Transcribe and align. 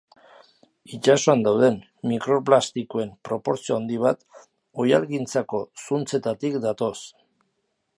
Itsasoan 0.97 1.43
dauden 1.47 1.77
mikroplastikoen 2.13 3.13
proportzio 3.31 3.79
handi 3.79 4.01
bat 4.07 4.27
oihalgintzako 4.87 5.65
zuntzetatik 5.87 6.61
datoz. 6.69 6.95